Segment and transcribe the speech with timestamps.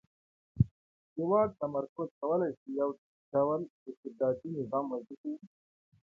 [1.15, 2.89] د واک تمرکز کولای شي یو
[3.31, 5.45] ډ ول استبدادي نظام وزېږوي.